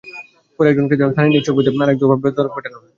[0.59, 2.87] পরে একজনকে থানায় নিয়ে চোখ বেঁধে আরেক দফা বেধড়ক পেটানো হয়।